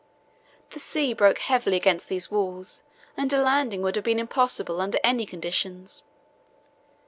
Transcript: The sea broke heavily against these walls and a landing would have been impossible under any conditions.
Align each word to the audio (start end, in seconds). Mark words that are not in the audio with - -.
The 0.71 0.79
sea 0.79 1.13
broke 1.13 1.37
heavily 1.37 1.77
against 1.77 2.09
these 2.09 2.31
walls 2.31 2.83
and 3.15 3.31
a 3.31 3.37
landing 3.37 3.83
would 3.83 3.95
have 3.95 4.03
been 4.03 4.17
impossible 4.17 4.81
under 4.81 4.97
any 5.03 5.27
conditions. 5.27 6.01